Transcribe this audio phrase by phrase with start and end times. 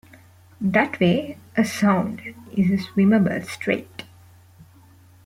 [0.59, 2.23] That way a "sound"
[2.57, 4.05] is a "swimmable strait".